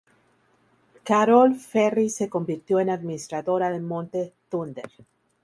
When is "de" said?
3.69-3.81